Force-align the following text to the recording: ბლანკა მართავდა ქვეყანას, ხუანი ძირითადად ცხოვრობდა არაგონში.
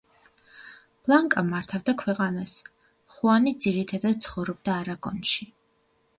ბლანკა 1.09 1.43
მართავდა 1.49 1.95
ქვეყანას, 2.03 2.55
ხუანი 3.17 3.55
ძირითადად 3.67 4.21
ცხოვრობდა 4.29 4.77
არაგონში. 4.81 5.51